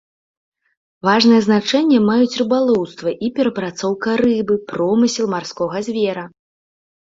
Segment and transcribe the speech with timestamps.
[1.07, 6.23] Важнае значэнне маюць рыбалоўства і перапрацоўка рыбы, промысел марскога звера.